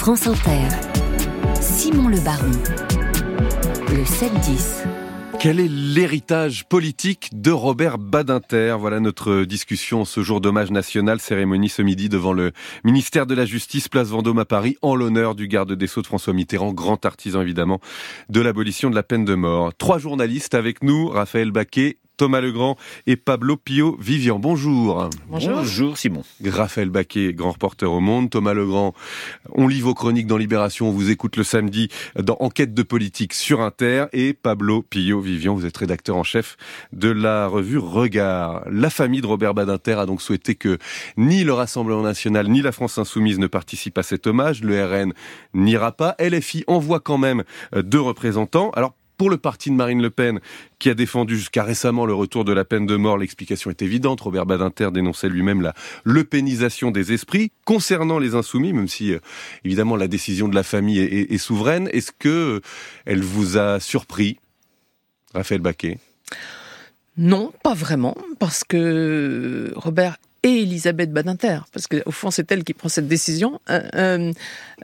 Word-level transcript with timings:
France 0.00 0.26
Inter, 0.26 0.66
Simon 1.60 2.08
Le 2.08 2.18
Baron, 2.20 2.50
le 3.90 4.02
7-10. 4.02 4.86
Quel 5.38 5.60
est 5.60 5.68
l'héritage 5.68 6.64
politique 6.64 7.28
de 7.34 7.50
Robert 7.50 7.98
Badinter? 7.98 8.76
Voilà 8.80 8.98
notre 9.00 9.44
discussion 9.44 10.06
ce 10.06 10.22
jour 10.22 10.40
d'hommage 10.40 10.70
national, 10.70 11.20
cérémonie 11.20 11.68
ce 11.68 11.82
midi 11.82 12.08
devant 12.08 12.32
le 12.32 12.52
ministère 12.82 13.26
de 13.26 13.34
la 13.34 13.44
Justice, 13.44 13.90
place 13.90 14.08
Vendôme 14.08 14.38
à 14.38 14.46
Paris, 14.46 14.78
en 14.80 14.94
l'honneur 14.94 15.34
du 15.34 15.48
garde 15.48 15.74
des 15.74 15.86
Sceaux 15.86 16.00
de 16.00 16.06
François 16.06 16.32
Mitterrand, 16.32 16.72
grand 16.72 17.04
artisan 17.04 17.42
évidemment 17.42 17.78
de 18.30 18.40
l'abolition 18.40 18.88
de 18.88 18.94
la 18.94 19.02
peine 19.02 19.26
de 19.26 19.34
mort. 19.34 19.74
Trois 19.74 19.98
journalistes 19.98 20.54
avec 20.54 20.82
nous, 20.82 21.08
Raphaël 21.08 21.50
Baquet, 21.50 21.98
Thomas 22.20 22.42
Legrand 22.42 22.76
et 23.06 23.16
Pablo 23.16 23.56
Pio 23.56 23.96
Vivian. 23.98 24.38
Bonjour. 24.38 25.08
Bonjour. 25.30 25.96
Simon. 25.96 26.22
Raphaël 26.44 26.90
Baquet, 26.90 27.32
grand 27.32 27.52
reporter 27.52 27.90
au 27.90 28.00
Monde. 28.00 28.28
Thomas 28.28 28.52
Legrand, 28.52 28.92
on 29.54 29.66
lit 29.66 29.80
vos 29.80 29.94
chroniques 29.94 30.26
dans 30.26 30.36
Libération, 30.36 30.90
on 30.90 30.92
vous 30.92 31.10
écoute 31.10 31.36
le 31.38 31.44
samedi 31.44 31.88
dans 32.18 32.36
Enquête 32.40 32.74
de 32.74 32.82
politique 32.82 33.32
sur 33.32 33.62
Inter. 33.62 34.04
Et 34.12 34.34
Pablo 34.34 34.82
Pio 34.82 35.18
Vivian, 35.18 35.54
vous 35.54 35.64
êtes 35.64 35.78
rédacteur 35.78 36.14
en 36.14 36.22
chef 36.22 36.58
de 36.92 37.08
la 37.08 37.46
revue 37.46 37.78
Regard. 37.78 38.64
La 38.70 38.90
famille 38.90 39.22
de 39.22 39.26
Robert 39.26 39.54
Badinter 39.54 39.94
a 39.94 40.04
donc 40.04 40.20
souhaité 40.20 40.56
que 40.56 40.76
ni 41.16 41.42
le 41.42 41.54
Rassemblement 41.54 42.02
National 42.02 42.48
ni 42.48 42.60
la 42.60 42.72
France 42.72 42.98
Insoumise 42.98 43.38
ne 43.38 43.46
participent 43.46 43.96
à 43.96 44.02
cet 44.02 44.26
hommage. 44.26 44.62
Le 44.62 44.84
RN 44.84 45.14
n'ira 45.54 45.92
pas. 45.92 46.16
LFI 46.20 46.64
envoie 46.66 47.00
quand 47.00 47.16
même 47.16 47.44
deux 47.74 47.98
représentants. 47.98 48.72
Alors 48.72 48.92
pour 49.20 49.28
le 49.28 49.36
parti 49.36 49.68
de 49.68 49.74
Marine 49.74 50.00
Le 50.00 50.08
Pen, 50.08 50.40
qui 50.78 50.88
a 50.88 50.94
défendu 50.94 51.36
jusqu'à 51.36 51.62
récemment 51.62 52.06
le 52.06 52.14
retour 52.14 52.46
de 52.46 52.54
la 52.54 52.64
peine 52.64 52.86
de 52.86 52.96
mort, 52.96 53.18
l'explication 53.18 53.68
est 53.68 53.82
évidente. 53.82 54.22
Robert 54.22 54.46
Badinter 54.46 54.88
dénonçait 54.94 55.28
lui-même 55.28 55.60
la 55.60 55.74
lepénisation 56.06 56.90
des 56.90 57.12
esprits. 57.12 57.52
Concernant 57.66 58.18
les 58.18 58.34
insoumis, 58.34 58.72
même 58.72 58.88
si 58.88 59.12
euh, 59.12 59.18
évidemment 59.62 59.96
la 59.96 60.08
décision 60.08 60.48
de 60.48 60.54
la 60.54 60.62
famille 60.62 61.00
est, 61.00 61.36
souveraine, 61.36 61.90
est-ce 61.92 62.12
que 62.18 62.28
euh, 62.30 62.60
elle 63.04 63.20
vous 63.20 63.58
a 63.58 63.78
surpris, 63.78 64.38
Raphaël 65.34 65.60
Baquet? 65.60 65.98
Non, 67.18 67.52
pas 67.62 67.74
vraiment, 67.74 68.16
parce 68.38 68.64
que 68.64 69.70
Robert 69.76 70.16
et 70.42 70.62
Elisabeth 70.62 71.12
Badinter, 71.12 71.60
parce 71.72 71.86
qu'au 71.86 72.10
fond 72.10 72.30
c'est 72.30 72.50
elle 72.50 72.64
qui 72.64 72.72
prend 72.72 72.88
cette 72.88 73.08
décision. 73.08 73.60
Euh, 73.68 73.80
euh, 73.94 74.32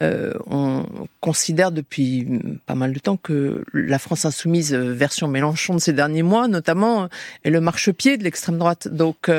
euh, 0.02 0.34
on 0.46 0.84
considère 1.20 1.72
depuis 1.72 2.26
pas 2.66 2.74
mal 2.74 2.92
de 2.92 2.98
temps 2.98 3.16
que 3.16 3.64
la 3.72 3.98
France 3.98 4.26
insoumise 4.26 4.74
version 4.74 5.28
Mélenchon 5.28 5.74
de 5.74 5.80
ces 5.80 5.94
derniers 5.94 6.22
mois, 6.22 6.48
notamment, 6.48 7.08
est 7.44 7.50
le 7.50 7.60
marchepied 7.60 8.18
de 8.18 8.24
l'extrême 8.24 8.58
droite. 8.58 8.88
Donc 8.88 9.30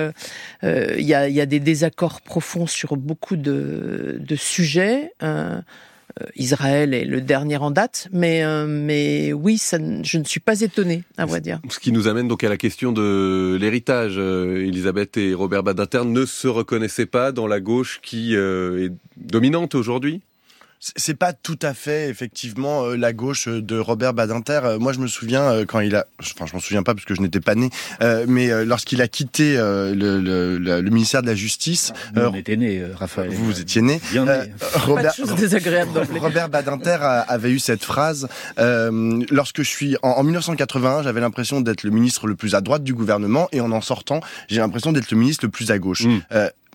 il 0.63 1.01
y 1.01 1.13
a, 1.13 1.29
y, 1.29 1.41
a, 1.41 1.45
des 1.45 1.59
désaccords 1.59 2.21
profonds 2.21 2.65
sur 2.65 2.97
beaucoup 2.97 3.35
de, 3.35 4.17
de 4.19 4.35
sujets. 4.35 5.13
Euh, 6.21 6.25
Israël 6.35 6.93
est 6.93 7.05
le 7.05 7.21
dernier 7.21 7.57
en 7.57 7.71
date, 7.71 8.07
mais 8.11 8.43
euh, 8.43 8.65
mais 8.67 9.33
oui, 9.33 9.61
je 9.71 10.17
ne 10.17 10.23
suis 10.23 10.39
pas 10.39 10.61
étonné, 10.61 11.03
à 11.17 11.25
vrai 11.25 11.41
dire. 11.41 11.59
Ce 11.69 11.79
qui 11.79 11.91
nous 11.91 12.07
amène 12.07 12.27
donc 12.27 12.43
à 12.43 12.49
la 12.49 12.57
question 12.57 12.91
de 12.91 13.57
l'héritage. 13.59 14.15
Euh, 14.17 14.65
Elisabeth 14.67 15.17
et 15.17 15.33
Robert 15.33 15.63
Badinter 15.63 16.05
ne 16.05 16.25
se 16.25 16.47
reconnaissaient 16.47 17.05
pas 17.05 17.31
dans 17.31 17.47
la 17.47 17.59
gauche 17.59 17.99
qui 18.01 18.35
est 18.35 18.91
dominante 19.17 19.75
aujourd'hui? 19.75 20.21
C'est 20.79 21.15
pas 21.15 21.33
tout 21.33 21.59
à 21.61 21.73
fait 21.73 22.09
effectivement 22.09 22.85
euh, 22.85 22.95
la 22.95 23.13
gauche 23.13 23.47
de 23.47 23.79
Robert 23.79 24.13
Badinter. 24.13 24.59
Euh, 24.63 24.79
moi, 24.79 24.93
je 24.93 24.99
me 24.99 25.07
souviens 25.07 25.43
euh, 25.43 25.65
quand 25.65 25.79
il 25.79 25.95
a, 25.95 26.05
enfin, 26.19 26.45
je 26.45 26.53
m'en 26.53 26.59
souviens 26.59 26.83
pas 26.83 26.93
parce 26.93 27.05
que 27.05 27.15
je 27.15 27.21
n'étais 27.21 27.39
pas 27.39 27.55
né, 27.55 27.69
mais 28.27 28.65
lorsqu'il 28.65 29.01
a 29.01 29.07
quitté 29.07 29.55
le, 29.57 29.93
le, 29.93 30.57
le, 30.57 30.89
ministère 30.89 31.21
de 31.21 31.27
la 31.27 31.35
Justice, 31.35 31.93
on 32.15 32.33
était 32.33 32.57
né, 32.57 32.83
Raphaël. 32.95 33.29
Vous 33.31 33.59
étiez 33.59 33.81
né. 33.81 33.99
Bien 34.11 34.25
né. 34.25 34.51
Robert, 34.73 35.13
Robert 36.19 36.49
Badinter 36.49 36.97
avait 37.01 37.51
eu 37.51 37.59
cette 37.59 37.83
phrase 37.83 38.27
lorsque 38.57 39.63
je 39.63 39.69
suis 39.69 39.97
en, 40.01 40.09
en 40.09 40.23
1981, 40.23 41.03
j'avais 41.03 41.21
l'impression 41.21 41.61
d'être 41.61 41.83
le 41.83 41.91
ministre 41.91 42.27
le 42.27 42.35
plus 42.35 42.55
à 42.55 42.61
droite 42.61 42.83
du 42.83 42.93
gouvernement, 42.93 43.47
et 43.51 43.61
en 43.61 43.71
en 43.71 43.81
sortant, 43.81 44.21
j'ai 44.47 44.59
l'impression 44.59 44.91
d'être 44.91 45.11
le 45.11 45.17
ministre 45.17 45.45
le 45.45 45.51
plus 45.51 45.71
à 45.71 45.79
gauche. 45.79 46.05
Mm 46.05 46.21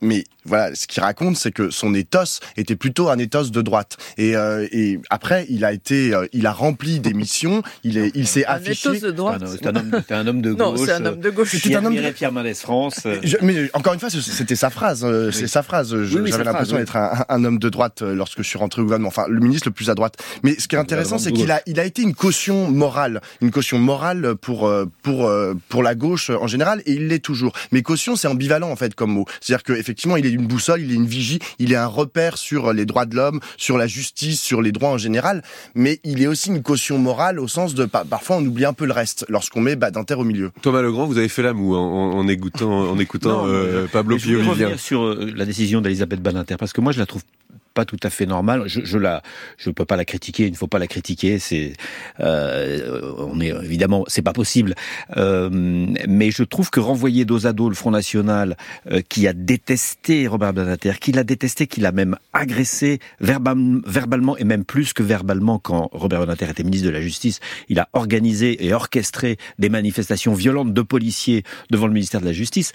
mais 0.02 0.24
voilà, 0.44 0.74
ce 0.74 0.86
qu'il 0.88 1.02
raconte, 1.02 1.36
c'est 1.36 1.52
que 1.52 1.70
son 1.70 1.94
éthos 1.94 2.40
était 2.56 2.74
plutôt 2.74 3.08
un 3.08 3.18
éthos 3.18 3.50
de 3.50 3.62
droite. 3.62 3.96
Et, 4.18 4.36
euh, 4.36 4.66
et 4.72 4.98
après, 5.08 5.46
il 5.48 5.64
a 5.64 5.72
été, 5.72 6.12
euh, 6.12 6.26
il 6.32 6.46
a 6.46 6.52
rempli 6.52 6.98
des 6.98 7.14
missions. 7.14 7.62
Il 7.84 7.96
est, 7.96 8.10
il 8.14 8.26
s'est 8.26 8.44
affiché. 8.44 8.88
Un 8.88 8.92
éthos 8.94 9.06
de 9.06 9.12
droite. 9.12 9.44
C'est 9.46 9.66
un, 9.66 9.74
un, 10.10 10.26
homme 10.26 10.42
de 10.42 10.52
gauche. 10.52 10.58
Non, 10.58 10.84
c'est 10.84 10.92
un 10.92 11.06
homme 11.06 11.20
de 11.20 11.30
gauche. 11.30 11.50
C'était 11.52 11.76
un 11.76 11.84
homme 11.84 11.94
de 11.94 12.10
Pierre 12.10 12.32
Mendès 12.32 12.54
France. 12.54 13.06
mais 13.40 13.70
encore 13.74 13.94
une 13.94 14.00
fois, 14.00 14.10
c'était 14.10 14.56
sa 14.56 14.70
phrase. 14.70 15.04
Euh, 15.04 15.30
c'est 15.30 15.46
sa 15.46 15.62
phrase. 15.62 15.94
J'avais 16.04 16.44
l'impression 16.44 16.76
d'être 16.76 16.96
un, 16.96 17.24
un, 17.28 17.44
homme 17.44 17.60
de 17.60 17.68
droite 17.68 18.02
euh, 18.02 18.14
lorsque 18.14 18.38
je 18.38 18.48
suis 18.48 18.58
rentré 18.58 18.82
au 18.82 18.84
gouvernement. 18.84 19.08
Enfin, 19.08 19.26
le 19.28 19.40
ministre 19.40 19.68
le 19.68 19.72
plus 19.72 19.90
à 19.90 19.94
droite. 19.94 20.16
Mais 20.42 20.58
ce 20.58 20.66
qui 20.66 20.74
est 20.74 20.80
intéressant, 20.80 21.18
c'est 21.18 21.32
qu'il 21.32 21.52
a, 21.52 21.62
il 21.66 21.78
a 21.78 21.84
été 21.84 22.02
une 22.02 22.14
caution 22.14 22.68
morale, 22.68 23.20
une 23.40 23.52
caution 23.52 23.78
morale 23.78 24.34
pour 24.34 24.70
pour 25.02 25.30
pour 25.68 25.82
la 25.82 25.94
gauche 25.94 26.30
en 26.30 26.48
général, 26.48 26.82
et 26.86 26.94
il 26.94 27.06
l'est 27.06 27.20
toujours. 27.20 27.52
Mais 27.70 27.82
caution, 27.82 28.16
c'est 28.16 28.28
ambivalent 28.28 28.70
en 28.70 28.76
fait 28.76 28.94
comme 28.94 29.12
mot. 29.12 29.24
C'est-à-dire 29.40 29.62
qu'effectivement, 29.92 30.16
il 30.16 30.26
est 30.26 30.32
une 30.32 30.46
boussole 30.46 30.80
il 30.80 30.90
est 30.90 30.94
une 30.94 31.06
vigie, 31.06 31.38
il 31.58 31.72
est 31.72 31.76
un 31.76 31.86
repère 31.86 32.38
sur 32.38 32.72
les 32.72 32.86
droits 32.86 33.04
de 33.04 33.14
l'homme, 33.14 33.40
sur 33.56 33.76
la 33.76 33.86
justice, 33.86 34.40
sur 34.40 34.62
les 34.62 34.72
droits 34.72 34.90
en 34.90 34.98
général, 34.98 35.42
mais 35.74 36.00
il 36.04 36.22
est 36.22 36.26
aussi 36.26 36.48
une 36.48 36.62
caution 36.62 36.98
morale 36.98 37.38
au 37.38 37.48
sens 37.48 37.74
de 37.74 37.84
parfois 37.84 38.36
on 38.36 38.44
oublie 38.44 38.64
un 38.64 38.72
peu 38.72 38.86
le 38.86 38.92
reste 38.92 39.26
lorsqu'on 39.28 39.60
met 39.60 39.76
Badinter 39.76 40.14
au 40.14 40.24
milieu. 40.24 40.50
Thomas 40.62 40.82
Legrand, 40.82 41.06
vous 41.06 41.18
avez 41.18 41.28
fait 41.28 41.42
la 41.42 41.52
moue 41.52 41.76
en, 41.76 42.12
en 42.12 42.28
écoutant, 42.28 42.90
en 42.90 42.98
écoutant 43.06 43.46
euh, 43.46 43.86
Pablo 43.92 44.16
Pio. 44.16 44.42
Je 44.42 44.48
revenir 44.48 44.80
sur 44.80 45.02
euh, 45.02 45.30
la 45.34 45.44
décision 45.44 45.80
d'Elisabeth 45.80 46.22
Badinter 46.22 46.56
parce 46.56 46.72
que 46.72 46.80
moi 46.80 46.92
je 46.92 46.98
la 46.98 47.06
trouve 47.06 47.22
pas 47.72 47.84
tout 47.84 47.98
à 48.02 48.10
fait 48.10 48.26
normal. 48.26 48.64
Je, 48.66 48.80
je 48.84 48.98
la, 48.98 49.22
je 49.56 49.70
peux 49.70 49.84
pas 49.84 49.96
la 49.96 50.04
critiquer. 50.04 50.46
Il 50.46 50.52
ne 50.52 50.56
faut 50.56 50.66
pas 50.66 50.78
la 50.78 50.86
critiquer. 50.86 51.38
C'est, 51.38 51.72
euh, 52.20 53.12
on 53.18 53.40
est 53.40 53.48
évidemment, 53.48 54.04
c'est 54.06 54.22
pas 54.22 54.32
possible. 54.32 54.74
Euh, 55.16 55.48
mais 56.08 56.30
je 56.30 56.42
trouve 56.42 56.70
que 56.70 56.80
renvoyer 56.80 57.24
dos 57.24 57.46
à 57.46 57.52
dos 57.52 57.68
le 57.68 57.74
Front 57.74 57.90
National, 57.90 58.56
euh, 58.90 59.00
qui 59.08 59.26
a 59.26 59.32
détesté 59.32 60.26
Robert 60.26 60.52
Badinter, 60.52 60.94
qui 61.00 61.12
l'a 61.12 61.24
détesté, 61.24 61.66
qui 61.66 61.80
l'a 61.80 61.92
même 61.92 62.16
agressé 62.32 63.00
verbalement 63.20 64.36
et 64.36 64.44
même 64.44 64.64
plus 64.64 64.92
que 64.92 65.02
verbalement 65.02 65.58
quand 65.58 65.88
Robert 65.92 66.20
Badinter 66.20 66.50
était 66.50 66.64
ministre 66.64 66.86
de 66.86 66.92
la 66.92 67.00
Justice, 67.00 67.40
il 67.68 67.78
a 67.78 67.88
organisé 67.92 68.64
et 68.64 68.72
orchestré 68.72 69.36
des 69.58 69.68
manifestations 69.68 70.34
violentes 70.34 70.72
de 70.74 70.82
policiers 70.82 71.44
devant 71.70 71.86
le 71.86 71.92
ministère 71.92 72.20
de 72.20 72.26
la 72.26 72.32
Justice, 72.32 72.72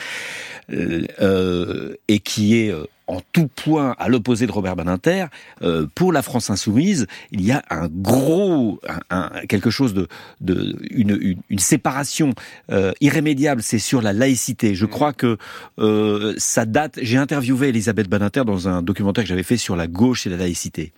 euh, 0.71 1.95
et 2.07 2.19
qui 2.19 2.57
est 2.57 2.73
en 3.07 3.21
tout 3.31 3.47
point 3.47 3.95
à 3.97 4.09
l'opposé 4.09 4.47
de 4.47 4.51
Robert 4.51 4.75
Badinter, 4.75 5.25
euh, 5.61 5.87
pour 5.95 6.11
la 6.11 6.21
France 6.21 6.49
insoumise, 6.49 7.07
il 7.31 7.43
y 7.43 7.51
a 7.51 7.63
un 7.69 7.87
gros, 7.87 8.79
un, 9.09 9.29
quelque 9.47 9.69
chose 9.69 9.93
de, 9.93 10.07
de 10.41 10.75
une, 10.91 11.39
une, 11.49 11.59
séparation 11.59 12.31
euh, 12.71 12.91
irrémédiable. 13.01 13.61
C'est 13.61 13.79
sur 13.79 14.01
la 14.01 14.13
laïcité. 14.13 14.75
Je 14.75 14.85
crois 14.85 15.13
que 15.13 15.37
euh, 15.79 16.33
ça 16.37 16.65
date. 16.65 16.99
J'ai 17.01 17.17
interviewé 17.17 17.69
Elisabeth 17.69 18.09
Badinter 18.09 18.43
dans 18.45 18.67
un 18.67 18.81
documentaire 18.81 19.23
que 19.23 19.29
j'avais 19.29 19.43
fait 19.43 19.57
sur 19.57 19.75
la 19.75 19.87
gauche 19.87 20.27
et 20.27 20.29
la 20.29 20.37
laïcité. 20.37 20.91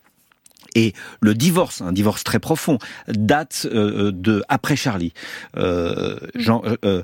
Et 0.75 0.93
le 1.21 1.33
divorce, 1.33 1.81
un 1.81 1.91
divorce 1.91 2.23
très 2.23 2.39
profond, 2.39 2.77
date 3.07 3.67
euh, 3.71 4.11
de 4.11 4.43
après 4.49 4.75
Charlie. 4.75 5.13
Euh, 5.57 6.17
Jean, 6.35 6.61
euh, 6.83 7.03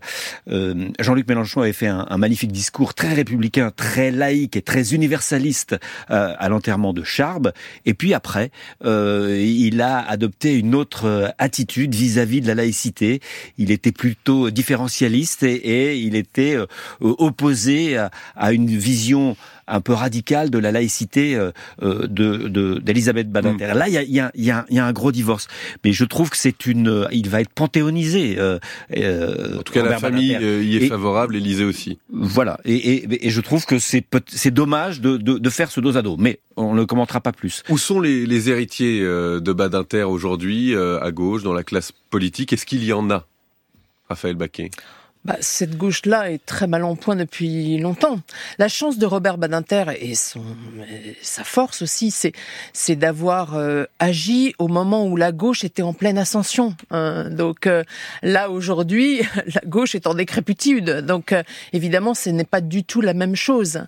euh, 0.49 0.89
Jean-Luc 0.99 1.27
Mélenchon 1.27 1.61
avait 1.61 1.73
fait 1.73 1.87
un, 1.87 2.17
magnifique 2.17 2.51
discours 2.51 2.93
très 2.93 3.13
républicain, 3.13 3.71
très 3.75 4.11
laïque 4.11 4.55
et 4.55 4.61
très 4.61 4.93
universaliste 4.93 5.75
euh, 6.11 6.33
à 6.37 6.49
l'enterrement 6.49 6.93
de 6.93 7.03
Charb. 7.03 7.51
Et 7.85 7.93
puis 7.93 8.13
après, 8.13 8.51
il 8.83 9.81
a 9.81 9.99
adopté 9.99 10.57
une 10.57 10.75
autre 10.75 11.33
attitude 11.37 11.93
vis-à-vis 11.93 12.41
de 12.41 12.47
la 12.47 12.55
laïcité. 12.55 13.21
Il 13.57 13.71
était 13.71 13.91
plutôt 13.91 14.49
différentialiste 14.49 15.43
et, 15.43 15.97
il 15.97 16.15
était 16.15 16.57
opposé 16.99 17.97
à, 17.97 18.51
une 18.51 18.67
vision 18.67 19.35
un 19.67 19.81
peu 19.81 19.93
radical 19.93 20.49
de 20.49 20.57
la 20.57 20.71
laïcité 20.71 21.35
euh, 21.35 21.51
euh, 21.81 22.07
de 22.07 22.79
d'Elisabeth 22.79 23.31
Badinter. 23.31 23.73
Mm. 23.73 23.77
Là, 23.77 23.87
il 23.87 23.93
y 23.93 23.97
a, 23.97 24.03
y, 24.03 24.19
a, 24.19 24.31
y, 24.35 24.51
a, 24.51 24.65
y 24.69 24.79
a, 24.79 24.85
un 24.85 24.93
gros 24.93 25.11
divorce, 25.11 25.47
mais 25.83 25.91
je 25.91 26.05
trouve 26.05 26.29
que 26.29 26.37
c'est 26.37 26.65
une, 26.65 26.87
euh, 26.87 27.07
il 27.11 27.29
va 27.29 27.41
être 27.41 27.49
panthéonisé. 27.49 28.35
Euh, 28.37 28.59
en 29.57 29.63
tout 29.63 29.73
cas, 29.73 29.83
la 29.83 29.97
famille 29.97 30.37
y 30.37 30.77
est 30.77 30.87
favorable, 30.87 31.35
Élysée 31.35 31.65
aussi. 31.65 31.97
Voilà, 32.09 32.59
et, 32.65 32.75
et, 32.75 33.27
et 33.27 33.29
je 33.29 33.41
trouve 33.41 33.65
que 33.65 33.79
c'est 33.79 34.05
c'est 34.27 34.51
dommage 34.51 35.01
de, 35.01 35.17
de, 35.17 35.37
de, 35.37 35.49
faire 35.49 35.71
ce 35.71 35.79
dos 35.79 35.97
à 35.97 36.01
dos, 36.01 36.17
mais 36.17 36.39
on 36.55 36.73
ne 36.73 36.83
commentera 36.83 37.19
pas 37.21 37.31
plus. 37.31 37.63
Où 37.69 37.77
sont 37.77 37.99
les, 37.99 38.25
les 38.25 38.49
héritiers 38.49 39.01
de 39.01 39.53
Badinter 39.53 40.03
aujourd'hui, 40.03 40.75
à 40.75 41.11
gauche, 41.11 41.43
dans 41.43 41.53
la 41.53 41.63
classe 41.63 41.91
politique? 42.09 42.53
Est-ce 42.53 42.65
qu'il 42.65 42.83
y 42.83 42.93
en 42.93 43.09
a, 43.09 43.25
Raphaël 44.09 44.35
Baquet? 44.35 44.69
Bah, 45.25 45.37
cette 45.39 45.75
gauche-là 45.75 46.31
est 46.31 46.45
très 46.45 46.67
mal 46.67 46.83
en 46.83 46.95
point 46.95 47.15
depuis 47.15 47.79
longtemps. 47.79 48.19
La 48.59 48.67
chance 48.67 48.99
de 48.99 49.07
Robert 49.07 49.39
Badinter 49.39 49.85
et 49.99 50.13
son, 50.13 50.43
sa 51.23 51.43
force 51.43 51.81
aussi, 51.81 52.11
c'est, 52.11 52.95
d'avoir 52.95 53.55
euh, 53.55 53.85
agi 53.97 54.53
au 54.59 54.67
moment 54.67 55.07
où 55.07 55.17
la 55.17 55.31
gauche 55.31 55.63
était 55.63 55.81
en 55.81 55.93
pleine 55.93 56.19
ascension. 56.19 56.75
Hein. 56.91 57.31
Donc 57.31 57.65
euh, 57.65 57.83
là 58.21 58.51
aujourd'hui, 58.51 59.21
la 59.55 59.61
gauche 59.65 59.95
est 59.95 60.05
en 60.05 60.13
décrépitude. 60.13 61.01
Donc 61.01 61.31
euh, 61.31 61.41
évidemment, 61.73 62.13
ce 62.13 62.29
n'est 62.29 62.43
pas 62.43 62.61
du 62.61 62.83
tout 62.83 63.01
la 63.01 63.15
même 63.15 63.35
chose. 63.35 63.81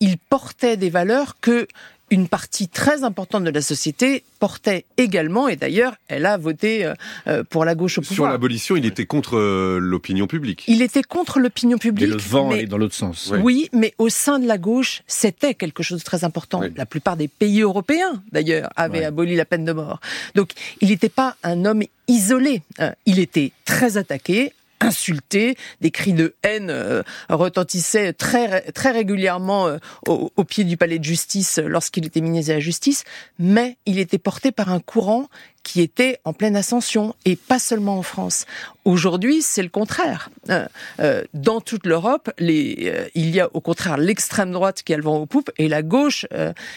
il 0.00 0.18
portait 0.18 0.76
des 0.76 0.90
valeurs 0.90 1.40
que 1.40 1.66
une 2.10 2.28
partie 2.28 2.68
très 2.68 3.02
importante 3.02 3.44
de 3.44 3.50
la 3.50 3.62
société 3.62 4.24
portait 4.38 4.84
également, 4.96 5.48
et 5.48 5.56
d'ailleurs, 5.56 5.94
elle 6.08 6.26
a 6.26 6.36
voté 6.36 6.84
euh, 6.84 6.94
euh, 7.26 7.44
pour 7.44 7.64
la 7.64 7.74
gauche 7.74 7.98
au 7.98 8.02
pouvoir. 8.02 8.16
Sur 8.16 8.26
l'abolition, 8.26 8.76
il 8.76 8.84
était 8.84 9.06
contre 9.06 9.36
euh, 9.36 9.78
l'opinion 9.80 10.26
publique. 10.26 10.64
Il 10.68 10.82
était 10.82 11.02
contre 11.02 11.40
l'opinion 11.40 11.78
publique. 11.78 12.08
Et 12.08 12.12
le 12.12 12.18
vent 12.18 12.50
mais, 12.50 12.66
dans 12.66 12.78
l'autre 12.78 12.94
sens. 12.94 13.32
Oui. 13.42 13.68
mais 13.72 13.94
au 13.98 14.08
sein 14.08 14.38
de 14.38 14.46
la 14.46 14.58
gauche, 14.58 15.02
c'était 15.06 15.54
quelque 15.54 15.82
chose 15.82 16.00
de 16.00 16.04
très 16.04 16.24
important. 16.24 16.62
La 16.76 16.86
plupart 16.86 17.16
des 17.16 17.28
pays 17.28 17.62
européens, 17.62 18.22
d'ailleurs, 18.32 18.70
avaient 18.76 19.04
aboli 19.04 19.34
la 19.34 19.44
peine 19.44 19.64
de 19.64 19.72
mort. 19.72 20.00
Donc, 20.34 20.50
il 20.80 20.88
n'était 20.88 21.08
pas 21.08 21.36
un 21.42 21.64
homme 21.64 21.82
isolé. 22.06 22.62
il 23.06 23.18
était 23.18 23.52
très 23.64 23.96
attaqué, 23.96 24.52
insulté, 24.84 25.56
des 25.80 25.90
cris 25.90 26.12
de 26.12 26.36
haine 26.42 26.70
euh, 26.70 27.02
retentissaient 27.28 28.12
très 28.12 28.62
très 28.72 28.90
régulièrement 28.90 29.66
euh, 29.66 29.78
au, 30.06 30.44
pied 30.44 30.64
du 30.64 30.76
palais 30.76 30.98
de 30.98 31.04
justice 31.04 31.58
lorsqu'il 31.58 32.06
était 32.06 32.20
ministre 32.20 32.50
de 32.50 32.54
la 32.54 32.60
justice, 32.60 33.04
mais 33.38 33.76
il 33.86 33.98
était 33.98 34.18
porté 34.18 34.52
par 34.52 34.70
un 34.70 34.80
courant 34.80 35.28
qui 35.64 35.80
était 35.80 36.20
en 36.24 36.32
pleine 36.32 36.54
ascension 36.54 37.16
et 37.24 37.34
pas 37.34 37.58
seulement 37.58 37.98
en 37.98 38.02
France. 38.02 38.46
Aujourd'hui, 38.84 39.40
c'est 39.40 39.62
le 39.62 39.70
contraire. 39.70 40.30
Euh, 40.50 40.66
euh, 41.00 41.24
dans 41.32 41.62
toute 41.62 41.86
l'Europe, 41.86 42.30
les, 42.38 42.76
euh, 42.82 43.08
il 43.14 43.34
y 43.34 43.40
a 43.40 43.48
au 43.54 43.60
contraire 43.60 43.96
l'extrême 43.96 44.52
droite 44.52 44.82
qui 44.84 44.92
a 44.92 44.96
le 44.98 45.02
vent 45.02 45.16
aux 45.16 45.26
poupes 45.26 45.50
et 45.56 45.68
la 45.68 45.82
gauche 45.82 46.26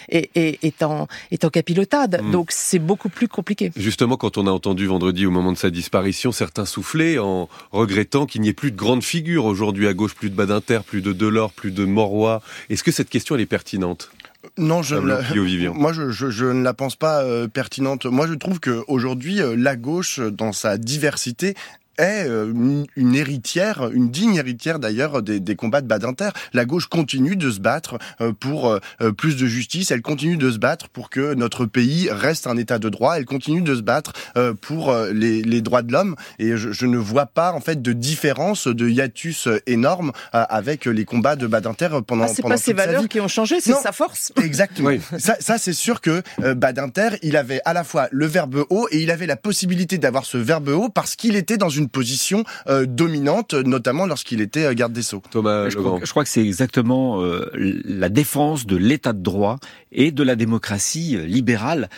est, 0.08 0.30
est, 0.36 0.64
est, 0.64 0.84
en, 0.84 1.08
est 1.32 1.44
en 1.44 1.50
capilotade. 1.50 2.22
Mm. 2.24 2.32
Donc 2.32 2.52
c'est 2.52 2.80
beaucoup 2.80 3.10
plus 3.10 3.28
compliqué. 3.28 3.72
Justement, 3.76 4.16
quand 4.16 4.38
on 4.38 4.48
a 4.48 4.52
entendu 4.52 4.88
vendredi 4.88 5.26
au 5.26 5.32
moment 5.32 5.52
de 5.52 5.58
sa 5.58 5.70
disparition, 5.70 6.32
certains 6.32 6.66
soufflaient 6.66 7.20
en 7.20 7.50
regrettant 7.72 8.26
qu'il 8.26 8.42
n'y 8.42 8.50
ait 8.50 8.54
plus 8.54 8.72
de 8.72 8.78
grandes 8.78 9.04
figures 9.04 9.44
aujourd'hui 9.46 9.88
à 9.88 9.94
gauche, 9.94 10.16
plus 10.16 10.30
de 10.30 10.36
Badinter, 10.36 10.80
plus 10.88 11.02
de 11.02 11.12
Delors, 11.12 11.52
plus 11.52 11.72
de 11.72 11.84
Moroy. 11.84 12.42
Est-ce 12.70 12.84
que 12.84 12.92
cette 12.92 13.10
question 13.10 13.36
elle 13.36 13.42
est 13.42 13.46
pertinente? 13.46 14.10
Non, 14.58 14.82
je, 14.82 14.96
moi 15.74 15.94
je, 15.94 16.12
je, 16.12 16.30
je, 16.30 16.46
ne 16.46 16.64
la 16.64 16.74
pense 16.74 16.96
pas 16.96 17.24
euh, 17.24 17.48
pertinente. 17.48 18.06
Moi 18.06 18.28
je 18.28 18.34
trouve 18.34 18.60
que 18.60 18.84
aujourd'hui 18.88 19.42
euh, 19.42 19.56
la 19.58 19.76
gauche, 19.76 20.20
dans 20.20 20.52
sa 20.52 20.78
diversité, 20.78 21.56
est 21.98 22.28
euh, 22.28 22.54
une 22.96 23.16
héritière, 23.16 23.90
une 23.92 24.10
digne 24.10 24.36
héritière 24.36 24.80
d'ailleurs 24.80 25.22
des, 25.22 25.40
des, 25.40 25.56
combats 25.56 25.82
de 25.82 25.88
Badinter. 25.88 26.30
La 26.54 26.66
gauche 26.66 26.88
continue 26.88 27.36
de 27.36 27.50
se 27.52 27.60
battre 27.60 27.98
euh, 28.22 28.34
pour 28.34 28.70
euh, 28.70 29.12
plus 29.12 29.38
de 29.38 29.48
justice, 29.48 29.92
elle 29.92 30.02
continue 30.02 30.38
de 30.38 30.52
se 30.52 30.58
battre 30.58 30.90
pour 30.90 31.10
que 31.10 31.34
notre 31.34 31.66
pays 31.66 32.10
reste 32.12 32.48
un 32.48 32.58
état 32.58 32.80
de 32.80 32.90
droit, 32.90 33.18
elle 33.18 33.26
continue 33.26 33.62
de 33.62 33.76
se 33.76 33.82
battre 33.82 34.14
pour 34.62 34.94
les, 35.12 35.42
les 35.42 35.62
droits 35.62 35.82
de 35.82 35.92
l'homme 35.92 36.16
et 36.40 36.58
je, 36.58 36.72
je, 36.72 36.86
ne 36.86 36.98
vois 36.98 37.26
pas 37.26 37.52
en 37.54 37.60
fait 37.60 37.82
de 37.82 37.94
différence, 37.94 38.68
de 38.68 38.88
hiatus 38.88 39.48
énorme 39.66 40.12
avec 40.32 40.86
les 40.86 41.06
combats 41.06 41.36
de 41.36 41.48
Badinter 41.48 41.90
pendant 42.06 42.26
ah, 42.26 42.28
C'est 42.28 42.42
pas 42.42 42.58
ses 42.58 42.74
valeurs 42.74 43.08
qui 43.08 43.20
ont 43.20 43.28
changé, 43.28 43.60
c'est 43.60 43.74
sa 43.74 43.92
force. 43.92 44.32
Exactement. 44.44 44.92
Ça, 45.18 45.38
ça 45.40 45.58
c'est 45.58 45.74
sûr 45.74 46.02
que 46.02 46.22
Badinter, 46.54 47.10
il 47.22 47.38
avait 47.38 47.62
à 47.66 47.74
la 47.74 47.84
fois 47.84 48.08
le 48.12 48.26
verbe 48.26 48.66
haut 48.70 48.88
et 48.92 49.02
il 49.02 49.12
avait 49.12 49.28
la 49.28 49.38
possibilité 49.38 49.98
d'avoir 49.98 50.26
ce 50.26 50.38
verbe 50.38 50.70
haut 50.70 50.90
parce 50.90 51.16
qu'il 51.16 51.36
était 51.36 51.58
dans 51.58 51.70
une 51.70 51.87
position 51.88 52.44
euh, 52.68 52.86
dominante, 52.86 53.54
notamment 53.54 54.06
lorsqu'il 54.06 54.42
était 54.42 54.66
euh, 54.66 54.74
garde 54.74 54.94
des 54.94 55.02
Sceaux. 55.02 55.22
Thomas, 55.30 55.70
je, 55.70 55.78
crois, 55.78 56.00
je 56.04 56.10
crois 56.10 56.24
que 56.24 56.30
c'est 56.30 56.46
exactement 56.46 57.22
euh, 57.22 57.50
la 57.54 58.10
défense 58.10 58.66
de 58.66 58.76
l'état 58.76 59.14
de 59.14 59.22
droit 59.22 59.58
et 59.92 60.12
de 60.12 60.24
la 60.24 60.36
démocratie 60.36 61.18
libérale 61.26 61.90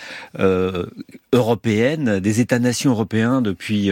européenne, 1.34 2.20
des 2.20 2.40
États-nations 2.40 2.92
européens 2.92 3.42
depuis 3.42 3.92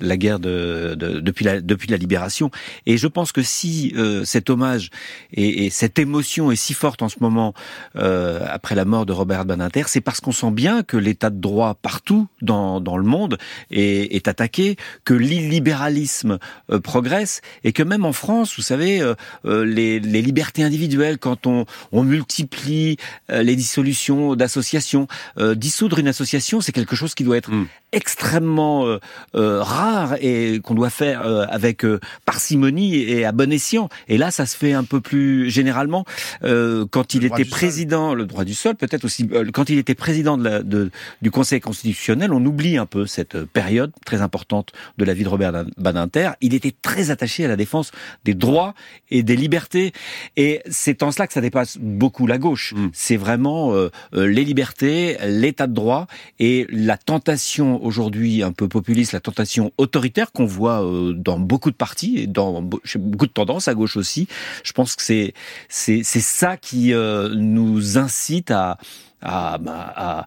la 0.00 0.16
guerre 0.16 0.40
de, 0.40 0.94
depuis 0.96 1.44
la 1.44 1.60
depuis 1.60 1.88
la 1.88 1.98
libération. 1.98 2.50
Et 2.86 2.96
je 2.96 3.06
pense 3.06 3.32
que 3.32 3.42
si 3.42 3.94
cet 4.24 4.50
hommage 4.50 4.90
et, 5.32 5.66
et, 5.66 5.70
cette 5.70 5.98
émotion 5.98 6.50
est 6.50 6.56
si 6.56 6.72
forte 6.72 7.02
en 7.02 7.08
ce 7.08 7.16
moment 7.20 7.54
après 7.94 8.74
la 8.74 8.86
mort 8.86 9.06
de 9.06 9.12
Robert 9.12 9.44
Badinter, 9.44 9.84
c'est 9.86 10.00
parce 10.00 10.20
qu'on 10.20 10.32
sent 10.32 10.50
bien 10.50 10.82
que 10.82 10.96
l'état 10.96 11.30
de 11.30 11.40
droit 11.40 11.74
partout 11.74 12.26
dans, 12.42 12.80
dans 12.80 12.96
le 12.96 13.04
monde 13.04 13.38
est, 13.70 14.14
est 14.14 14.28
attaqué, 14.28 14.76
que 15.04 15.14
l'illibéralisme 15.40 16.38
euh, 16.70 16.80
progresse 16.80 17.40
et 17.62 17.72
que 17.72 17.82
même 17.82 18.04
en 18.04 18.12
France, 18.12 18.56
vous 18.56 18.62
savez, 18.62 19.00
euh, 19.00 19.14
euh, 19.44 19.64
les, 19.64 20.00
les, 20.00 20.22
libertés 20.22 20.62
individuelles, 20.62 21.18
quand 21.18 21.46
on, 21.46 21.66
on 21.92 22.02
multiplie 22.02 22.96
les 23.28 23.56
dissolutions 23.56 24.36
d'associations, 24.36 25.06
dissoudre 25.54 25.98
une 25.98 26.08
association, 26.08 26.60
c'est 26.60 26.72
quelque 26.72 26.96
chose 26.96 27.14
qui 27.14 27.24
doit 27.24 27.36
être 27.36 27.50
hmm. 27.50 27.66
Extrêmement 27.94 28.98
rare 29.32 30.16
et 30.20 30.60
qu'on 30.62 30.74
doit 30.74 30.90
faire 30.90 31.22
avec 31.50 31.84
parcimonie 32.24 32.96
et 32.96 33.24
à 33.24 33.32
bon 33.32 33.52
escient. 33.52 33.88
Et 34.08 34.18
là, 34.18 34.30
ça 34.30 34.46
se 34.46 34.56
fait 34.56 34.72
un 34.72 34.84
peu 34.84 35.00
plus 35.00 35.50
généralement 35.50 36.04
quand 36.42 37.14
il 37.14 37.24
était 37.24 37.44
président, 37.44 38.14
le 38.14 38.26
droit 38.26 38.44
du 38.44 38.54
sol, 38.54 38.74
peut-être 38.74 39.04
aussi 39.04 39.28
quand 39.52 39.68
il 39.68 39.78
était 39.78 39.94
président 39.94 40.36
de 40.36 40.44
la, 40.44 40.62
de, 40.62 40.90
du 41.22 41.30
Conseil 41.30 41.60
constitutionnel, 41.60 42.32
on 42.32 42.44
oublie 42.44 42.76
un 42.76 42.86
peu 42.86 43.06
cette 43.06 43.44
période 43.44 43.92
très 44.04 44.22
importante 44.22 44.72
de 44.98 45.04
la 45.04 45.14
vie 45.14 45.24
de 45.24 45.28
Robert 45.28 45.64
Badinter, 45.76 46.30
il 46.40 46.54
était 46.54 46.74
très 46.82 47.10
attaché 47.10 47.44
à 47.44 47.48
la 47.48 47.56
défense 47.56 47.90
des 48.24 48.34
droits 48.34 48.74
et 49.10 49.22
des 49.22 49.36
libertés. 49.36 49.92
Et 50.36 50.62
c'est 50.70 51.02
en 51.02 51.10
cela 51.10 51.26
que 51.26 51.32
ça 51.32 51.40
dépasse 51.40 51.78
beaucoup 51.78 52.26
la 52.26 52.38
gauche. 52.38 52.74
Mm. 52.74 52.88
C'est 52.92 53.16
vraiment 53.16 53.74
euh, 53.74 53.90
euh, 54.14 54.26
les 54.26 54.44
libertés, 54.44 55.16
l'état 55.26 55.66
de 55.66 55.74
droit 55.74 56.06
et 56.38 56.66
la 56.70 56.96
tentation 56.96 57.83
aujourd'hui 57.84 58.42
un 58.42 58.52
peu 58.52 58.68
populiste, 58.68 59.12
la 59.12 59.20
tentation 59.20 59.72
autoritaire 59.78 60.32
qu'on 60.32 60.46
voit 60.46 60.84
euh, 60.84 61.12
dans 61.12 61.38
beaucoup 61.38 61.70
de 61.70 61.76
partis 61.76 62.18
et 62.18 62.26
dans 62.26 62.62
beaucoup 62.62 63.26
de 63.26 63.32
tendances 63.32 63.68
à 63.68 63.74
gauche 63.74 63.96
aussi. 63.96 64.28
Je 64.62 64.72
pense 64.72 64.96
que 64.96 65.02
c'est 65.02 65.34
c'est 65.68 66.02
ça 66.02 66.56
qui 66.56 66.92
nous 66.92 67.98
incite 67.98 68.48
bah, 68.48 68.78
à 69.22 70.26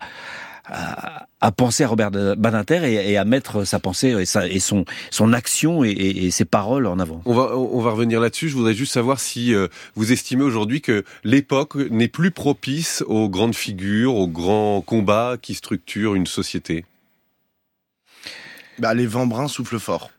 à, 0.69 1.51
penser 1.51 1.83
à 1.83 1.87
Robert 1.87 2.11
Badinter 2.11 3.09
et, 3.09 3.17
à 3.17 3.25
mettre 3.25 3.63
sa 3.63 3.79
pensée 3.79 4.09
et, 4.19 4.59
son, 4.59 4.85
son 5.11 5.33
action 5.33 5.83
et, 5.83 6.29
ses 6.31 6.45
paroles 6.45 6.87
en 6.87 6.99
avant. 6.99 7.21
On 7.25 7.33
va, 7.33 7.57
on 7.57 7.79
va 7.81 7.91
revenir 7.91 8.19
là-dessus. 8.19 8.49
Je 8.49 8.55
voudrais 8.55 8.73
juste 8.73 8.93
savoir 8.93 9.19
si 9.19 9.53
euh, 9.53 9.67
vous 9.95 10.11
estimez 10.11 10.43
aujourd'hui 10.43 10.81
que 10.81 11.03
l'époque 11.23 11.75
n'est 11.75 12.07
plus 12.07 12.31
propice 12.31 13.03
aux 13.07 13.29
grandes 13.29 13.55
figures, 13.55 14.15
aux 14.15 14.27
grands 14.27 14.81
combats 14.81 15.37
qui 15.41 15.53
structurent 15.53 16.15
une 16.15 16.27
société. 16.27 16.85
Bah, 18.79 18.93
les 18.93 19.07
vents 19.07 19.25
bruns 19.25 19.47
soufflent 19.47 19.79
fort 19.79 20.11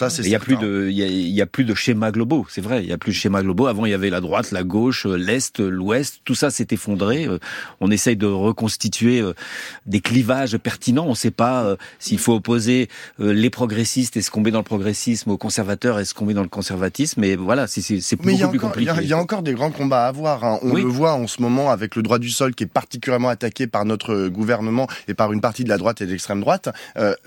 il 0.00 0.28
y 0.28 0.34
a 0.34 0.38
plus 0.38 0.56
de, 0.56 0.88
il 0.90 0.96
y 0.96 1.42
a, 1.42 1.46
plus 1.46 1.64
de 1.64 1.74
schémas 1.74 2.10
globaux, 2.10 2.46
c'est 2.48 2.60
vrai. 2.60 2.82
Il 2.82 2.88
y 2.88 2.92
a 2.92 2.98
plus 2.98 3.12
de 3.12 3.16
schémas 3.16 3.42
globaux. 3.42 3.66
Avant, 3.66 3.86
il 3.86 3.90
y 3.90 3.94
avait 3.94 4.10
la 4.10 4.20
droite, 4.20 4.50
la 4.50 4.62
gauche, 4.62 5.06
euh, 5.06 5.16
l'est, 5.16 5.60
l'ouest. 5.60 6.20
Tout 6.24 6.34
ça 6.34 6.50
s'est 6.50 6.66
effondré. 6.70 7.26
Euh, 7.26 7.38
on 7.80 7.90
essaye 7.90 8.16
de 8.16 8.26
reconstituer 8.26 9.20
euh, 9.20 9.34
des 9.86 10.00
clivages 10.00 10.56
pertinents. 10.58 11.06
On 11.06 11.10
ne 11.10 11.14
sait 11.14 11.30
pas 11.30 11.76
s'il 11.98 12.18
faut 12.18 12.34
opposer 12.34 12.88
les 13.18 13.50
progressistes 13.50 14.16
et 14.16 14.22
ce 14.22 14.30
qu'on 14.30 14.40
met 14.40 14.50
dans 14.50 14.58
le 14.58 14.64
progressisme 14.64 15.30
aux 15.30 15.36
conservateurs 15.36 15.98
et 15.98 16.04
ce 16.04 16.14
qu'on 16.14 16.24
met 16.24 16.34
dans 16.34 16.42
le 16.42 16.48
conservatisme? 16.48 17.20
Mais 17.20 17.36
voilà, 17.36 17.66
c'est 17.66 18.16
beaucoup 18.16 18.48
plus 18.48 18.58
compliqué. 18.58 18.92
Il 19.02 19.08
y, 19.08 19.12
a 19.12 19.18
encore 19.18 19.42
des 19.42 19.54
grands 19.54 19.70
combats 19.70 20.04
à 20.04 20.08
avoir. 20.08 20.44
Hein. 20.44 20.58
On 20.62 20.74
le 20.74 20.82
voit 20.82 21.14
en 21.14 21.26
ce 21.26 21.40
moment 21.42 21.70
avec 21.70 21.96
le 21.96 22.02
droit 22.02 22.18
du 22.18 22.30
sol 22.30 22.54
qui 22.54 22.64
est 22.64 22.72
particulièrement 22.72 23.28
attaqué 23.28 23.66
par 23.66 23.84
notre 23.84 24.28
gouvernement 24.28 24.86
et 25.08 25.14
par 25.14 25.32
une 25.32 25.40
partie 25.40 25.64
de 25.64 25.68
la 25.68 25.78
droite 25.78 26.00
et 26.00 26.06
de 26.06 26.10
l'extrême 26.10 26.40
droite. 26.40 26.68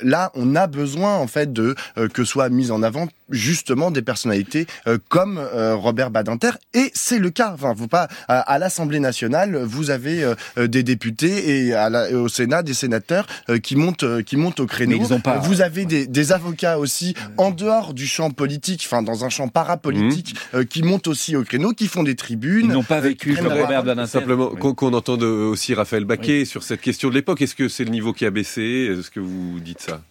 là, 0.01 0.31
on 0.35 0.55
a 0.55 0.67
besoin 0.67 1.15
en 1.15 1.27
fait 1.27 1.53
de 1.53 1.75
que 2.13 2.23
soit 2.23 2.49
mise 2.57 2.71
en 2.71 2.83
avant 2.83 3.07
justement 3.29 3.91
des 3.91 4.01
personnalités 4.01 4.67
euh, 4.87 4.97
comme 5.09 5.37
euh, 5.37 5.75
Robert 5.75 6.11
Badinter 6.11 6.51
et 6.73 6.91
c'est 6.93 7.19
le 7.19 7.29
cas. 7.29 7.51
Enfin, 7.53 7.73
vous 7.73 7.87
pas 7.87 8.07
à, 8.27 8.57
l'Assemblée 8.59 8.99
nationale, 8.99 9.57
vous 9.63 9.89
avez 9.89 10.23
euh, 10.23 10.67
des 10.67 10.83
députés 10.83 11.67
et, 11.67 11.73
à 11.73 11.89
la, 11.89 12.11
au 12.11 12.27
Sénat 12.27 12.63
des 12.63 12.73
sénateurs 12.73 13.27
qui 13.63 13.75
montent 13.75 14.23
qui 14.23 14.37
montent 14.37 14.59
au 14.59 14.65
créneau. 14.65 14.99
Vous 15.41 15.61
avez 15.61 15.85
des, 15.85 16.07
des, 16.07 16.31
avocats 16.31 16.79
aussi 16.79 17.13
en 17.37 17.51
dehors 17.51 17.93
du 17.93 18.07
champ 18.07 18.31
politique, 18.31 18.83
enfin 18.85 19.01
dans 19.01 19.23
un 19.23 19.29
champ 19.29 19.47
parapolitique, 19.47 20.35
mmh. 20.53 20.65
qui 20.65 20.83
montent 20.83 21.07
aussi 21.07 21.35
au 21.35 21.43
créneau, 21.43 21.71
qui 21.71 21.87
font 21.87 22.03
des 22.03 22.15
tribunes. 22.15 22.65
Ils 22.65 22.73
n'ont 22.73 22.83
pas 22.83 22.99
vécu 22.99 23.35
comme 23.35 23.47
Robert 23.47 23.83
Badinter. 23.83 24.09
Simplement 24.09 24.49
qu'on 24.49 24.93
entende 24.93 25.23
aussi 25.23 25.73
Raphaël 25.73 26.05
Baquet 26.05 26.45
sur 26.45 26.63
cette 26.63 26.81
question 26.81 27.09
de 27.09 27.13
l'époque. 27.13 27.41
Est-ce 27.41 27.55
que 27.55 27.69
c'est 27.69 27.83
le 27.83 27.91
niveau 27.91 28.13
qui 28.13 28.25
a 28.25 28.31
baissé? 28.31 28.95
Est-ce 28.97 29.11
que 29.11 29.19
vous 29.19 29.59
dites 29.59 29.81
ça? 29.81 30.01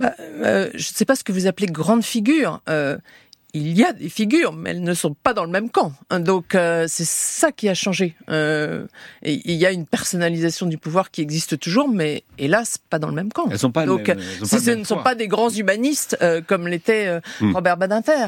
Bah, 0.00 0.14
euh, 0.18 0.70
je 0.72 0.90
ne 0.90 0.94
sais 0.94 1.04
pas 1.04 1.16
ce 1.16 1.24
que 1.24 1.32
vous 1.32 1.46
appelez 1.46 1.66
grande 1.66 2.04
figure. 2.04 2.60
Euh, 2.68 2.96
il 3.56 3.78
y 3.78 3.84
a 3.84 3.92
des 3.92 4.08
figures, 4.08 4.52
mais 4.52 4.70
elles 4.70 4.82
ne 4.82 4.94
sont 4.94 5.14
pas 5.14 5.32
dans 5.32 5.44
le 5.44 5.50
même 5.50 5.70
camp. 5.70 5.92
Hein, 6.10 6.18
donc 6.18 6.56
euh, 6.56 6.86
c'est 6.88 7.06
ça 7.06 7.52
qui 7.52 7.68
a 7.68 7.74
changé. 7.74 8.16
et 8.28 8.82
il 9.22 9.54
y 9.54 9.64
a 9.64 9.70
une 9.70 9.86
personnalisation 9.86 10.66
du 10.66 10.76
pouvoir 10.76 11.12
qui 11.12 11.20
existe 11.20 11.60
toujours, 11.60 11.88
mais 11.88 12.24
hélas 12.36 12.78
pas 12.90 12.98
dans 12.98 13.08
le 13.08 13.14
même 13.14 13.32
camp. 13.32 13.46
Elles 13.50 13.58
sont 13.60 13.70
pas. 13.70 13.86
Donc 13.86 14.12
si 14.42 14.58
ce 14.58 14.72
ne 14.72 14.82
sont 14.82 15.02
pas 15.02 15.14
des 15.14 15.28
grands 15.28 15.50
humanistes 15.50 16.18
comme 16.48 16.66
l'était 16.66 17.20
hmm. 17.40 17.54
Robert 17.54 17.76
Badinter 17.76 18.26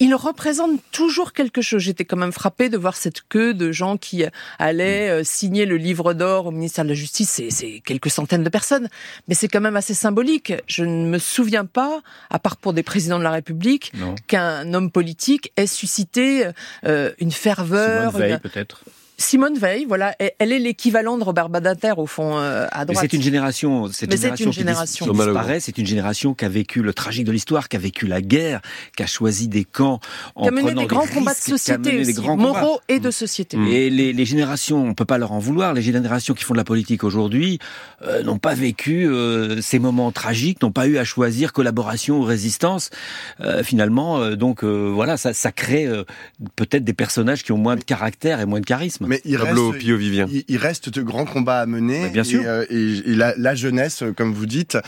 il 0.00 0.14
représente 0.14 0.80
toujours 0.90 1.32
quelque 1.32 1.62
chose. 1.62 1.82
J'étais 1.82 2.04
quand 2.04 2.16
même 2.16 2.32
frappée 2.32 2.68
de 2.68 2.76
voir 2.76 2.96
cette 2.96 3.22
queue 3.28 3.54
de 3.54 3.72
gens 3.72 3.96
qui 3.96 4.24
allaient 4.58 5.08
euh, 5.08 5.24
signer 5.24 5.66
le 5.66 5.76
livre 5.76 6.14
d'or 6.14 6.46
au 6.46 6.50
ministère 6.50 6.84
de 6.84 6.90
la 6.90 6.94
Justice. 6.94 7.42
C'est 7.48 7.80
quelques 7.84 8.10
centaines 8.10 8.42
de 8.42 8.48
personnes, 8.48 8.88
mais 9.28 9.34
c'est 9.34 9.48
quand 9.48 9.60
même 9.60 9.76
assez 9.76 9.94
symbolique. 9.94 10.52
Je 10.66 10.84
ne 10.84 11.06
me 11.06 11.18
souviens 11.18 11.64
pas, 11.64 12.02
à 12.30 12.38
part 12.38 12.56
pour 12.56 12.72
des 12.72 12.82
présidents 12.82 13.18
de 13.18 13.24
la 13.24 13.30
République, 13.30 13.92
qu'un 14.26 14.74
homme 14.74 14.90
politique 14.90 15.52
ait 15.56 15.66
suscité 15.66 16.46
euh, 16.84 17.12
une 17.18 17.32
ferveur. 17.32 18.10
Simone 18.12 18.28
Veil, 18.28 18.38
peut-être. 18.40 18.84
Simone 19.16 19.56
Veil, 19.56 19.84
voilà, 19.86 20.16
elle 20.18 20.52
est 20.52 20.58
l'équivalent 20.58 21.16
de 21.18 21.22
Robert 21.22 21.48
Badinter 21.48 21.94
au 21.98 22.06
fond 22.06 22.36
euh, 22.36 22.66
à 22.72 22.84
droite. 22.84 23.06
C'est 23.08 23.16
une 23.16 23.22
génération, 23.22 23.88
cette 23.92 24.10
Mais 24.10 24.16
génération, 24.16 24.46
une 24.46 24.52
génération 24.52 25.06
qui, 25.06 25.12
disparaît. 25.12 25.60
C'est 25.60 25.78
une 25.78 25.86
génération 25.86 26.34
qui 26.34 26.44
a 26.44 26.48
vécu 26.48 26.82
le 26.82 26.92
tragique 26.92 27.24
de 27.24 27.30
l'histoire, 27.30 27.68
qui 27.68 27.76
a 27.76 27.78
vécu 27.78 28.06
la 28.08 28.20
guerre, 28.20 28.60
qui 28.96 29.04
a 29.04 29.06
choisi 29.06 29.46
des 29.46 29.64
camps 29.64 30.00
en 30.34 30.42
qui 30.42 30.48
a 30.48 30.50
mené 30.50 30.74
des, 30.74 30.80
des 30.80 30.86
grands 30.86 31.06
combats 31.06 31.32
de 31.32 31.38
société 31.38 32.00
aussi, 32.00 32.20
moraux 32.20 32.80
et 32.88 32.98
de 32.98 33.10
société. 33.12 33.56
Et 33.56 33.88
les, 33.88 34.12
les, 34.12 34.24
générations, 34.24 34.84
on 34.84 34.94
peut 34.94 35.04
pas 35.04 35.18
leur 35.18 35.30
en 35.30 35.38
vouloir. 35.38 35.74
Les 35.74 35.82
générations 35.82 36.34
qui 36.34 36.42
font 36.42 36.54
de 36.54 36.58
la 36.58 36.64
politique 36.64 37.04
aujourd'hui 37.04 37.60
euh, 38.02 38.24
n'ont 38.24 38.38
pas 38.38 38.54
vécu 38.54 39.06
euh, 39.06 39.60
ces 39.60 39.78
moments 39.78 40.10
tragiques, 40.10 40.60
n'ont 40.62 40.72
pas 40.72 40.88
eu 40.88 40.98
à 40.98 41.04
choisir 41.04 41.52
collaboration 41.52 42.18
ou 42.18 42.22
résistance. 42.22 42.90
Euh, 43.40 43.62
finalement, 43.62 44.30
donc 44.30 44.64
voilà, 44.64 45.16
ça, 45.16 45.32
ça 45.32 45.52
crée 45.52 45.88
peut-être 46.56 46.84
des 46.84 46.92
personnages 46.92 47.44
qui 47.44 47.52
ont 47.52 47.58
moins 47.58 47.76
de 47.76 47.84
caractère 47.84 48.40
et 48.40 48.46
moins 48.46 48.60
de 48.60 48.66
charisme. 48.66 49.03
Mais 49.06 49.20
il 49.24 49.36
reste, 49.36 49.58
il, 50.48 50.56
reste 50.56 50.88
de 50.88 51.02
grands 51.02 51.24
combats 51.24 51.60
à 51.60 51.66
mener. 51.66 52.08
bien 52.10 52.24
sûr. 52.24 52.42
Et, 52.70 52.74
et, 52.74 53.14
la, 53.14 53.34
la, 53.36 53.54
jeunesse, 53.54 54.04
comme 54.16 54.32
vous 54.32 54.46
dites, 54.46 54.78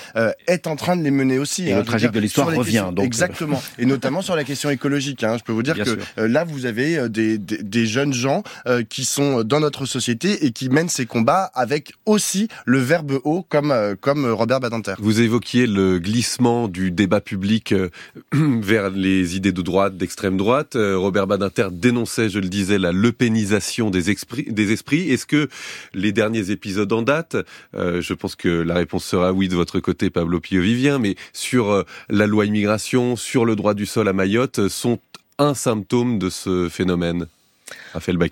est 0.47 0.67
en 0.67 0.77
train 0.77 0.97
de 0.97 1.03
les 1.03 1.11
mener 1.11 1.39
aussi. 1.39 1.69
Et 1.69 1.73
hein, 1.73 1.79
le 1.79 1.85
tragique 1.85 2.13
de 2.13 2.21
l'histoire 2.21 2.53
revient. 2.55 2.91
Donc 2.93 3.05
exactement. 3.05 3.63
et 3.79 3.87
notamment 3.87 4.23
sur 4.23 4.37
la 4.37 4.45
question 4.45 4.71
écologique. 4.71 5.25
Hein. 5.25 5.37
Je 5.39 5.45
peux 5.45 5.53
vous 5.53 5.63
dire 5.63 5.77
que 5.77 6.21
là, 6.21 6.45
vous 6.45 6.67
avez 6.67 7.09
des, 7.09 7.39
des, 7.39 7.59
des 7.59 7.87
jeunes 7.87 8.13
gens 8.13 8.43
qui 8.89 9.05
sont 9.05 9.43
dans 9.45 9.61
notre 9.61 9.87
société 9.87 10.45
et 10.47 10.51
qui 10.51 10.69
mènent 10.69 10.89
ces 10.89 11.07
combats 11.07 11.51
avec 11.55 11.93
aussi 12.05 12.49
le 12.65 12.79
verbe 12.79 13.21
haut, 13.25 13.45
comme 13.49 13.75
comme 14.01 14.27
Robert 14.27 14.61
Badinter. 14.61 14.95
Vous 14.99 15.21
évoquiez 15.21 15.67
le 15.67 15.99
glissement 15.99 16.69
du 16.69 16.91
débat 16.91 17.21
public 17.21 17.75
vers 18.33 18.91
les 18.91 19.37
idées 19.37 19.53
de 19.53 19.63
droite, 19.63 19.97
d'extrême 19.97 20.37
droite. 20.37 20.77
Robert 20.77 21.27
Badinter 21.27 21.69
dénonçait, 21.73 22.29
je 22.29 22.39
le 22.39 22.49
disais, 22.49 22.79
la 22.79 22.93
lepénisation 22.93 23.91
des 23.91 24.06
Des 24.49 24.73
esprits. 24.73 25.11
Est-ce 25.11 25.27
que 25.27 25.49
les 25.95 26.13
derniers 26.13 26.51
épisodes 26.51 26.93
en 26.93 27.03
date, 27.03 27.37
euh, 27.75 28.01
je 28.01 28.15
pense 28.15 28.37
que 28.37 28.49
la 28.49 28.75
réponse 28.75 29.05
sera 29.05 29.33
oui 29.33 29.49
de 29.49 29.57
votre 29.57 29.81
côté, 29.81 30.11
Pablo 30.11 30.41
Pio-Vivien, 30.41 30.99
mais 30.99 31.17
sur 31.33 31.71
euh, 31.71 31.83
la 32.09 32.27
loi 32.27 32.47
immigration, 32.47 33.17
sur 33.17 33.45
le 33.45 33.57
droit 33.57 33.75
du 33.75 33.87
sol 33.87 34.09
à 34.09 34.13
Mayotte, 34.13 34.69
sont 34.69 34.99
un 35.39 35.55
symptôme 35.55 36.19
de 36.19 36.31
ce 36.31 36.69
phénomène 36.69 37.27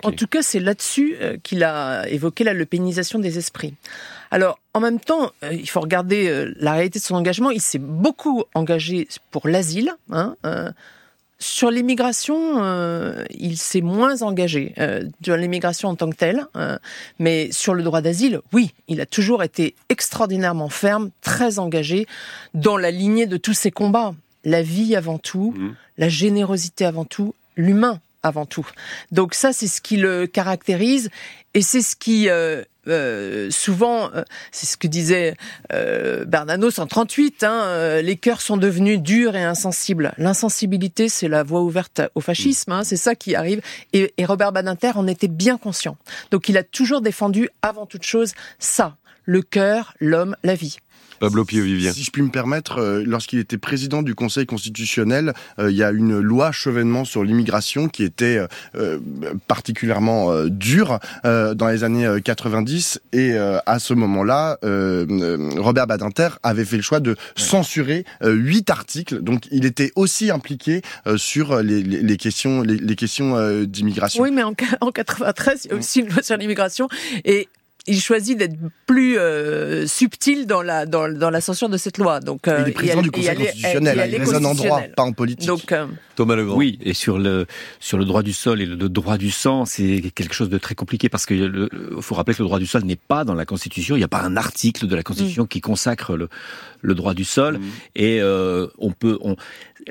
en 0.03 0.11
tout 0.13 0.27
cas, 0.27 0.41
c'est 0.41 0.61
là-dessus 0.61 1.17
euh, 1.19 1.35
qu'il 1.43 1.65
a 1.65 2.07
évoqué 2.07 2.45
la 2.45 2.53
lepénisation 2.53 3.19
des 3.19 3.37
esprits. 3.37 3.73
Alors, 4.31 4.59
en 4.73 4.79
même 4.79 4.99
temps, 4.99 5.31
il 5.51 5.69
faut 5.69 5.81
regarder 5.81 6.53
la 6.57 6.71
réalité 6.71 6.99
de 6.99 7.03
son 7.03 7.15
engagement. 7.15 7.51
Il 7.51 7.59
s'est 7.59 7.79
beaucoup 7.79 8.45
engagé 8.53 9.09
pour 9.31 9.49
l'asile. 9.49 9.91
Hein, 10.09 10.35
sur 11.45 11.69
l'immigration, 11.69 13.15
il 13.29 13.57
s'est 13.57 13.81
moins 13.81 14.23
engagé 14.23 14.73
sur 15.23 15.37
l'immigration 15.37 15.89
en 15.89 15.95
tant 15.95 16.09
que 16.09 16.15
telle, 16.15 16.47
mais 17.19 17.51
sur 17.51 17.75
le 17.75 17.83
droit 17.83 18.01
d'asile, 18.01 18.41
oui, 18.51 18.73
il 18.87 18.99
a 18.99 19.05
toujours 19.05 19.43
été 19.43 19.75
extraordinairement 19.89 20.69
ferme, 20.69 21.11
très 21.21 21.59
engagé 21.59 22.07
dans 22.55 22.77
la 22.77 22.89
lignée 22.89 23.27
de 23.27 23.37
tous 23.37 23.53
ses 23.53 23.71
combats. 23.71 24.15
La 24.43 24.61
vie 24.61 24.95
avant 24.95 25.17
tout, 25.17 25.53
mmh. 25.55 25.75
la 25.97 26.09
générosité 26.09 26.85
avant 26.85 27.05
tout, 27.05 27.33
l'humain 27.55 27.99
avant 28.23 28.45
tout. 28.45 28.67
Donc 29.11 29.35
ça, 29.35 29.53
c'est 29.53 29.67
ce 29.67 29.81
qui 29.81 29.97
le 29.97 30.27
caractérise 30.27 31.09
et 31.53 31.61
c'est 31.61 31.81
ce 31.81 31.95
qui 31.95 32.29
euh, 32.29 32.63
euh, 32.87 33.49
souvent, 33.51 34.11
euh, 34.13 34.23
c'est 34.51 34.65
ce 34.65 34.77
que 34.77 34.87
disait 34.87 35.35
euh, 35.73 36.25
Bernanos 36.25 36.79
en 36.79 36.87
38, 36.87 37.43
hein, 37.43 38.01
les 38.01 38.15
cœurs 38.15 38.41
sont 38.41 38.57
devenus 38.57 38.99
durs 38.99 39.35
et 39.35 39.43
insensibles. 39.43 40.13
L'insensibilité, 40.17 41.09
c'est 41.09 41.27
la 41.27 41.43
voie 41.43 41.61
ouverte 41.61 42.01
au 42.15 42.21
fascisme, 42.21 42.71
hein, 42.71 42.83
c'est 42.83 42.97
ça 42.97 43.15
qui 43.15 43.35
arrive. 43.35 43.61
Et, 43.93 44.13
et 44.17 44.25
Robert 44.25 44.51
Badinter 44.51 44.91
en 44.95 45.07
était 45.07 45.27
bien 45.27 45.57
conscient. 45.57 45.97
Donc 46.31 46.49
il 46.49 46.57
a 46.57 46.63
toujours 46.63 47.01
défendu, 47.01 47.49
avant 47.61 47.85
toute 47.85 48.03
chose, 48.03 48.33
ça, 48.59 48.97
le 49.23 49.41
cœur, 49.41 49.93
l'homme, 49.99 50.35
la 50.43 50.55
vie. 50.55 50.77
Pablo 51.19 51.45
Pio-Vivien. 51.45 51.93
Si 51.93 52.03
je 52.03 52.11
puis 52.11 52.21
me 52.21 52.29
permettre, 52.29 52.79
euh, 52.79 53.03
lorsqu'il 53.05 53.39
était 53.39 53.57
président 53.57 54.01
du 54.01 54.15
Conseil 54.15 54.45
constitutionnel, 54.45 55.33
euh, 55.59 55.71
il 55.71 55.77
y 55.77 55.83
a 55.83 55.91
une 55.91 56.19
loi 56.19 56.51
chevènement 56.51 57.05
sur 57.05 57.23
l'immigration 57.23 57.87
qui 57.87 58.03
était 58.03 58.45
euh, 58.75 58.99
particulièrement 59.47 60.45
dure 60.45 60.99
dans 61.23 61.67
les 61.67 61.83
années 61.83 62.07
90 62.23 63.01
et 63.13 63.35
à 63.37 63.79
ce 63.79 63.93
moment-là, 63.93 64.57
Robert 64.61 65.87
Badinter 65.87 66.29
avait 66.43 66.65
fait 66.65 66.77
le 66.77 66.81
choix 66.81 66.99
de 66.99 67.15
censurer 67.35 68.05
huit 68.23 68.69
articles. 68.69 69.21
Donc 69.21 69.43
il 69.51 69.65
était 69.65 69.91
aussi 69.95 70.31
impliqué 70.31 70.81
sur 71.15 71.61
les, 71.61 71.81
les, 71.81 72.01
les, 72.01 72.17
questions, 72.17 72.61
les, 72.61 72.77
les 72.77 72.95
questions 72.95 73.63
d'immigration. 73.63 74.23
Oui, 74.23 74.31
mais 74.31 74.43
en, 74.43 74.53
en 74.81 74.91
93, 74.91 75.65
il 75.65 75.71
y 75.71 75.73
a 75.73 75.77
aussi 75.77 75.99
une 76.01 76.09
loi 76.09 76.21
sur 76.21 76.37
l'immigration 76.37 76.87
et 77.23 77.47
il 77.87 77.99
choisit 78.01 78.37
d'être 78.37 78.55
plus 78.85 79.17
euh, 79.17 79.85
subtil 79.87 80.47
dans 80.47 80.61
la 80.61 80.85
dans, 80.85 81.11
dans 81.11 81.29
la 81.29 81.41
censure 81.41 81.69
de 81.69 81.77
cette 81.77 81.97
loi. 81.97 82.19
Donc 82.19 82.47
euh, 82.47 82.63
il 82.65 82.69
est 82.69 82.71
président 82.71 83.01
du 83.01 83.11
Conseil 83.11 83.35
constitutionnel, 83.35 84.09
il, 84.11 84.17
raisonne 84.17 84.45
en 84.45 84.55
droit, 84.55 84.81
pas 84.95 85.03
en 85.03 85.11
politique. 85.11 85.47
Donc 85.47 85.71
euh, 85.71 85.85
Thomas 86.15 86.35
Legrand. 86.35 86.57
Oui, 86.57 86.79
et 86.81 86.93
sur 86.93 87.19
le 87.19 87.45
sur 87.79 87.97
le 87.97 88.05
droit 88.05 88.23
du 88.23 88.33
sol 88.33 88.61
et 88.61 88.65
le, 88.65 88.75
droit 88.89 89.17
du 89.17 89.31
sang, 89.31 89.65
c'est 89.65 90.01
quelque 90.15 90.33
chose 90.33 90.49
de 90.49 90.57
très 90.57 90.75
compliqué 90.75 91.09
parce 91.09 91.25
que 91.25 91.33
le, 91.33 91.69
faut 92.01 92.15
rappeler 92.15 92.35
que 92.35 92.41
le 92.41 92.47
droit 92.47 92.59
du 92.59 92.67
sol 92.67 92.83
n'est 92.83 92.95
pas 92.95 93.23
dans 93.23 93.35
la 93.35 93.45
Constitution. 93.45 93.95
Il 93.95 93.99
n'y 93.99 94.05
a 94.05 94.09
pas 94.09 94.21
un 94.21 94.37
article 94.37 94.87
de 94.87 94.95
la 94.95 95.03
Constitution 95.03 95.43
mm. 95.43 95.47
qui 95.47 95.61
consacre 95.61 96.15
le 96.15 96.29
le 96.81 96.95
droit 96.95 97.13
du 97.13 97.25
sol. 97.25 97.57
Mm. 97.57 97.63
Et 97.95 98.21
euh, 98.21 98.67
on 98.77 98.91
peut 98.91 99.17
on, 99.21 99.35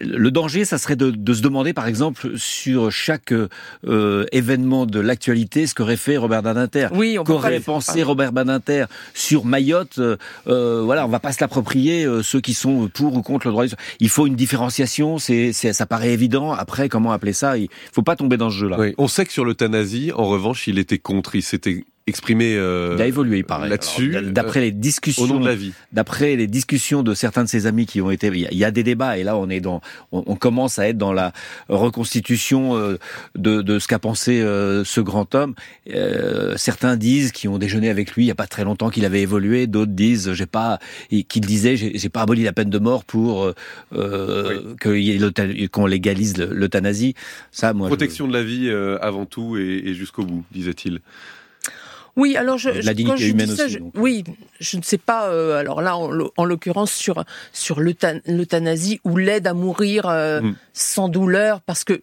le 0.01 0.31
danger, 0.31 0.65
ça 0.65 0.79
serait 0.79 0.97
de, 0.97 1.11
de, 1.11 1.35
se 1.35 1.43
demander, 1.43 1.73
par 1.73 1.87
exemple, 1.87 2.37
sur 2.37 2.91
chaque 2.91 3.33
euh, 3.33 4.27
événement 4.33 4.87
de 4.87 5.01
l'actualité, 5.01 5.67
ce 5.67 5.75
qu'aurait 5.75 5.97
fait 5.97 6.17
Robert 6.17 6.43
Badinter. 6.43 6.89
Oui, 6.93 7.17
Qu'aurait 7.25 7.61
pensé 7.61 8.03
Robert 8.03 8.33
Badinter 8.33 8.87
sur 9.15 9.45
Mayotte 9.45 9.99
euh, 9.99 10.83
Voilà, 10.85 11.07
on 11.07 11.09
va 11.09 11.21
pas 11.21 11.33
se 11.33 11.41
l'approprier. 11.41 12.05
Euh, 12.05 12.23
ceux 12.23 12.41
qui 12.41 12.55
sont 12.55 12.89
pour 12.89 13.15
ou 13.15 13.23
contre 13.23 13.47
le 13.47 13.53
droit. 13.53 13.65
Il 14.01 14.09
faut 14.09 14.27
une 14.27 14.37
différenciation. 14.37 15.19
C'est, 15.19 15.53
ça 15.53 15.87
paraît 15.87 16.13
évident. 16.13 16.53
Après, 16.53 16.89
comment 16.89 17.13
appeler 17.13 17.33
ça? 17.33 17.57
Il 17.57 17.69
faut 17.93 18.03
pas 18.03 18.17
tomber 18.17 18.37
dans 18.37 18.51
ce 18.51 18.57
jeu-là. 18.57 18.77
Oui. 18.79 18.95
On 18.99 19.09
sait 19.09 19.25
que 19.25 19.33
sur 19.33 19.45
l'euthanasie, 19.45 20.13
en 20.13 20.25
revanche, 20.25 20.67
il 20.67 20.79
était 20.79 20.99
contre. 20.99 21.37
Il 21.37 21.43
s'était 21.43 21.85
exprimé 22.07 22.55
euh, 22.55 22.95
il 22.97 23.03
a 23.03 23.07
évolué 23.07 23.39
il 23.39 23.45
paraît. 23.45 23.69
là-dessus 23.69 24.15
d'après 24.33 24.61
les 24.61 24.73
discussions 24.73 25.25
au 25.25 25.27
nom 25.27 25.41
de 25.41 25.47
la 25.47 25.55
vie. 25.55 25.73
d'après 25.93 26.37
les 26.37 26.47
discussions 26.47 27.03
de 27.03 27.15
certains 27.15 27.45
de 27.45 27.49
ses 27.49 27.67
amis 27.67 27.87
qui 27.87 28.03
ont 28.03 28.11
été 28.11 28.27
il 28.27 28.59
y 28.59 28.65
a 28.65 28.71
des 28.71 28.83
débats 28.83 29.17
et 29.17 29.25
là 29.25 29.39
on 29.39 29.49
est 29.49 29.61
dans 29.61 29.81
on, 30.13 30.37
commence 30.37 30.79
à 30.79 30.89
être 30.89 30.99
dans 30.99 31.15
la 31.15 31.33
reconstitution 31.69 32.77
euh, 32.77 32.99
de, 33.37 33.63
de 33.63 33.79
ce 33.79 33.89
qu'a 33.89 33.99
pensé 33.99 34.43
euh, 34.43 34.85
ce 34.85 35.01
grand 35.01 35.35
homme. 35.35 35.55
Euh, 35.95 36.55
certains 36.57 36.97
disent 36.97 37.33
qui 37.33 37.49
ont 37.49 37.57
déjeuné 37.57 37.89
avec 37.89 38.13
lui 38.13 38.25
il 38.25 38.27
y 38.27 38.31
a 38.31 38.35
pas 38.35 38.47
très 38.47 38.65
longtemps 38.65 38.91
qu'il 38.91 39.07
avait 39.07 39.23
évolué. 39.23 39.67
D'autres 39.67 39.93
disent 39.93 40.35
j'ai 40.35 40.47
pas 40.47 40.79
qu'il 41.29 41.47
disait 41.47 41.77
j'ai 41.77 42.09
pas 42.11 42.23
aboli 42.23 42.43
la 42.43 42.53
peine 42.53 42.71
de 42.71 42.79
mort 42.79 43.05
pour 43.05 43.51
euh, 43.95 44.75
oui. 44.85 45.69
qu'on 45.71 45.87
légalise 45.87 46.37
l'euthanasie. 46.37 47.15
Ça 47.51 47.73
moi 47.73 47.89
protection 47.89 48.29
de 48.29 48.33
la 48.35 48.43
vie 48.43 48.71
avant 49.01 49.25
tout 49.25 49.57
et, 49.57 49.83
et 49.87 49.95
jusqu'au 49.95 50.25
bout 50.25 50.45
disait-il 50.53 51.01
oui, 52.17 52.37
alors 52.37 52.59
je, 52.59 52.71
la 52.71 52.95
dignité 52.95 53.29
humaine 53.29 53.51
aussi, 53.51 53.79
oui, 53.95 54.25
je 54.61 54.77
ne 54.77 54.83
sais 54.83 54.99
pas. 54.99 55.29
Euh, 55.29 55.59
alors 55.59 55.83
là, 55.83 55.97
en, 55.97 56.45
l'occurrence 56.45 56.93
sur 56.93 57.25
sur 57.53 57.81
l'euthanasie 57.81 59.01
ou 59.05 59.17
l'aide 59.17 59.47
à 59.47 59.55
mourir 59.55 60.07
euh, 60.07 60.41
mm. 60.41 60.57
sans 60.73 61.09
douleur, 61.09 61.61
parce 61.61 61.85
que 61.85 62.01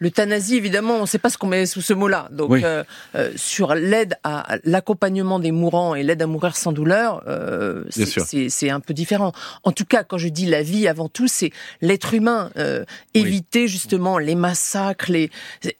L'euthanasie, 0.00 0.56
évidemment, 0.56 0.96
on 0.96 1.02
ne 1.02 1.06
sait 1.06 1.18
pas 1.18 1.30
ce 1.30 1.38
qu'on 1.38 1.46
met 1.46 1.66
sous 1.66 1.80
ce 1.80 1.92
mot-là. 1.94 2.28
Donc, 2.32 2.52
euh, 2.52 2.82
euh, 3.14 3.30
sur 3.36 3.74
l'aide 3.74 4.16
à 4.24 4.58
l'accompagnement 4.64 5.38
des 5.38 5.52
mourants 5.52 5.94
et 5.94 6.02
l'aide 6.02 6.20
à 6.20 6.26
mourir 6.26 6.56
sans 6.56 6.72
douleur, 6.72 7.22
euh, 7.28 7.84
c'est 7.90 8.70
un 8.70 8.80
peu 8.80 8.92
différent. 8.92 9.32
En 9.62 9.72
tout 9.72 9.84
cas, 9.84 10.02
quand 10.02 10.18
je 10.18 10.28
dis 10.28 10.46
la 10.46 10.62
vie, 10.62 10.88
avant 10.88 11.08
tout, 11.08 11.28
c'est 11.28 11.52
l'être 11.80 12.12
humain. 12.12 12.50
éviter 13.14 13.68
justement 13.68 14.18
les 14.18 14.34
massacres. 14.34 15.10
Les... 15.10 15.30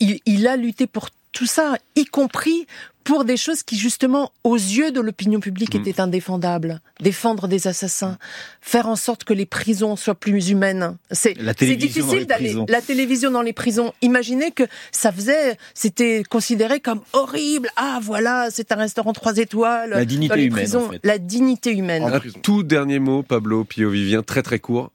Il, 0.00 0.20
il 0.26 0.46
a 0.46 0.56
lutté 0.56 0.86
pour 0.86 1.10
tout 1.32 1.46
ça, 1.46 1.76
y 1.96 2.04
compris 2.04 2.66
pour 3.04 3.24
des 3.24 3.36
choses 3.36 3.62
qui, 3.62 3.76
justement, 3.76 4.32
aux 4.42 4.56
yeux 4.56 4.90
de 4.90 5.00
l'opinion 5.00 5.38
publique, 5.38 5.74
mm. 5.74 5.80
étaient 5.80 6.00
indéfendables. 6.00 6.80
Défendre 7.00 7.48
des 7.48 7.66
assassins, 7.66 8.18
faire 8.60 8.88
en 8.88 8.96
sorte 8.96 9.24
que 9.24 9.34
les 9.34 9.46
prisons 9.46 9.94
soient 9.96 10.14
plus 10.14 10.48
humaines. 10.48 10.96
C'est 11.10 11.34
difficile 11.76 12.26
d'aller 12.26 12.56
la 12.68 12.80
télévision 12.80 13.30
dans 13.30 13.42
les 13.42 13.52
prisons. 13.52 13.92
Imaginez 14.02 14.50
que 14.50 14.64
ça 14.90 15.12
faisait, 15.12 15.56
c'était 15.74 16.22
considéré 16.28 16.80
comme 16.80 17.02
horrible. 17.12 17.68
Ah 17.76 18.00
voilà, 18.02 18.48
c'est 18.50 18.72
un 18.72 18.76
restaurant 18.76 19.12
trois 19.12 19.36
étoiles. 19.36 19.90
La 19.90 20.04
dignité 20.04 20.44
humaine. 20.44 20.76
En 20.76 20.90
fait. 20.90 21.00
La 21.04 21.18
dignité 21.18 21.72
humaine. 21.72 22.20
tout 22.42 22.62
dernier 22.62 22.98
mot, 22.98 23.22
Pablo 23.22 23.64
Pio 23.64 23.90
Vivien, 23.90 24.22
très 24.22 24.42
très 24.42 24.58
court. 24.58 24.90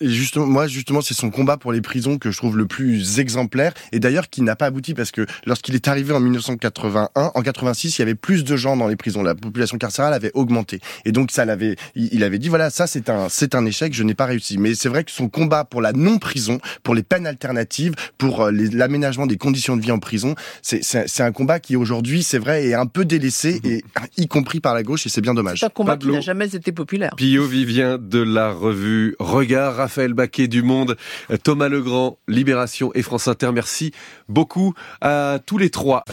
Justement, 0.00 0.46
moi, 0.46 0.66
justement, 0.66 1.02
c'est 1.02 1.14
son 1.14 1.30
combat 1.30 1.58
pour 1.58 1.70
les 1.70 1.82
prisons 1.82 2.16
que 2.16 2.30
je 2.30 2.38
trouve 2.38 2.56
le 2.56 2.66
plus 2.66 3.18
exemplaire 3.18 3.74
et 3.92 4.00
d'ailleurs 4.00 4.30
qui 4.30 4.40
n'a 4.40 4.56
pas 4.56 4.66
abouti 4.66 4.94
parce 4.94 5.10
que 5.10 5.26
lorsqu'il 5.44 5.74
est 5.74 5.88
arrivé 5.88 6.14
en 6.14 6.20
1981, 6.20 7.32
en 7.34 7.42
86, 7.42 7.98
il 7.98 8.00
y 8.00 8.02
avait 8.02 8.14
plus 8.14 8.44
de 8.44 8.56
gens 8.56 8.76
dans 8.76 8.88
les 8.88 8.96
prisons. 8.96 9.22
La 9.22 9.34
population 9.34 9.76
carcérale 9.76 10.14
avait 10.14 10.30
augmenté 10.32 10.80
et 11.04 11.12
donc 11.12 11.30
ça 11.30 11.44
l'avait, 11.44 11.76
il 11.94 12.24
avait 12.24 12.38
dit 12.38 12.48
voilà, 12.48 12.70
ça 12.70 12.86
c'est 12.86 13.10
un, 13.10 13.28
c'est 13.28 13.54
un 13.54 13.66
échec, 13.66 13.92
je 13.92 14.02
n'ai 14.04 14.14
pas 14.14 14.24
réussi. 14.24 14.56
Mais 14.56 14.74
c'est 14.74 14.88
vrai 14.88 15.04
que 15.04 15.10
son 15.10 15.28
combat 15.28 15.64
pour 15.64 15.82
la 15.82 15.92
non-prison, 15.92 16.60
pour 16.82 16.94
les 16.94 17.02
peines 17.02 17.26
alternatives, 17.26 17.94
pour 18.16 18.42
euh, 18.42 18.52
l'aménagement 18.72 19.26
des 19.26 19.36
conditions 19.36 19.76
de 19.76 19.82
vie 19.82 19.92
en 19.92 19.98
prison, 19.98 20.34
c'est 20.62 21.20
un 21.20 21.32
combat 21.32 21.60
qui 21.60 21.76
aujourd'hui, 21.76 22.22
c'est 22.22 22.38
vrai, 22.38 22.66
est 22.66 22.74
un 22.74 22.86
peu 22.86 23.04
délaissé 23.04 23.60
et 23.64 23.84
y 24.16 24.28
compris 24.28 24.60
par 24.60 24.72
la 24.72 24.82
gauche 24.82 25.04
et 25.04 25.08
c'est 25.10 25.20
bien 25.20 25.34
dommage. 25.34 25.60
C'est 25.60 25.66
un 25.66 25.68
combat 25.68 25.98
qui 25.98 26.08
n'a 26.08 26.20
jamais 26.20 26.54
été 26.54 26.72
populaire. 26.72 27.14
Pio 27.16 27.46
Vivien 27.46 27.98
de 27.98 28.20
la 28.20 28.50
revue 28.50 29.14
Regard, 29.18 29.73
Raphaël 29.74 30.14
Baquet 30.14 30.48
du 30.48 30.62
Monde, 30.62 30.96
Thomas 31.42 31.68
Legrand, 31.68 32.18
Libération 32.28 32.90
et 32.94 33.02
France 33.02 33.28
Inter. 33.28 33.50
Merci 33.52 33.92
beaucoup 34.28 34.74
à 35.00 35.38
tous 35.44 35.58
les 35.58 35.70
trois. 35.70 36.04